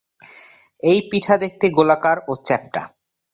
এই 0.83 0.99
পিঠা 1.09 1.35
দেখতে 1.37 1.65
গোলাকার 1.69 2.17
ও 2.27 2.33
চ্যাপ্টা। 2.45 2.81